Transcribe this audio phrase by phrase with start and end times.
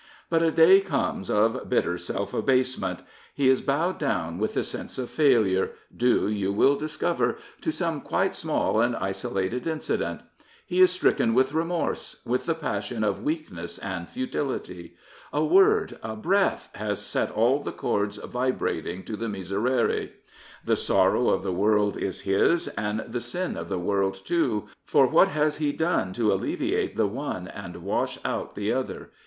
[0.31, 3.01] But a day comes of bitter self abasement.
[3.35, 8.01] He is bowed down with the sense of failure, due, you will discover, to some
[8.01, 10.21] quite small and isolated incident.
[10.65, 14.95] He is stricken with remorse, with the passion of weakness and futility.
[15.31, 20.09] A word, a breath, has set all the chords vibrating to the miserere.
[20.65, 25.05] The sorrow of the world is his, and the sin of the world too, for
[25.05, 29.11] what has he done to alleviate the one and wash out the other?